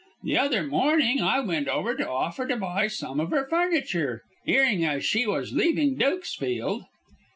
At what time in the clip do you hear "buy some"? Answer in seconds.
2.55-3.19